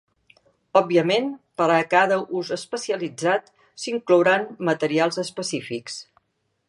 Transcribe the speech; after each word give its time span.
Òbviament 0.79 1.27
per 1.61 1.67
a 1.73 1.75
cada 1.91 2.17
ús 2.39 2.49
especialitzat, 2.57 3.53
s'inclouran 3.85 4.49
materials 4.71 5.21
específics. 5.27 6.01